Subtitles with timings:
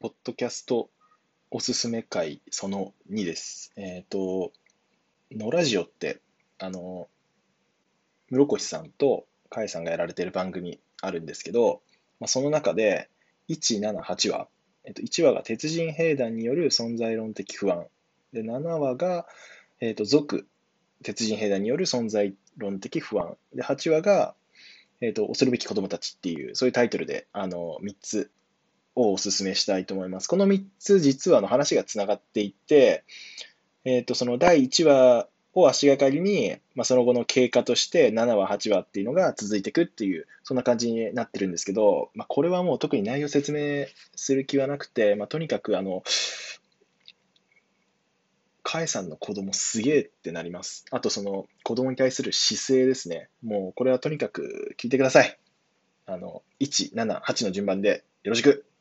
[0.00, 0.88] ポッドキャスト
[1.50, 3.70] おすすめ会その2です。
[3.76, 4.50] えっ、と、
[5.30, 6.22] のラジオって、
[6.58, 7.06] あの、
[8.30, 11.82] 室越さんと甲斐さんがやられてる番組あるんですけど、
[12.18, 13.10] まあ、その中で、
[13.50, 14.48] 1、7、8話、
[14.84, 17.86] えっと、1話が鉄人兵団による存在論的不安。
[18.32, 19.26] で、7話が、
[19.80, 20.48] えっと、族、
[21.02, 23.36] 鉄人兵団による存在論的不安。
[23.54, 24.34] で、8話が、
[25.02, 28.30] えっと、恐るべき子供たちっていう、そういうタイトルで、あの、3つ
[29.00, 30.28] をお勧めしたいと思います。
[30.28, 33.04] この3つ、実はあの話がつながっていて、
[33.84, 46.02] えっと、その第1話を足がかりに、まあ、その後の経過として7話、8話っていうのが続いていくっていう、そんな感じになってるんですけど、まあ、これはもう特に内容説明する気はなくて、まあ、とにかくあの、
[48.62, 50.84] カエさんの子供すげえってなります。
[50.92, 53.28] あとその子供に対する姿勢ですね。
[53.42, 55.38] もうこれはとにかく聞いてください。
[56.06, 58.64] あの、1、7、8の順番でよろしく。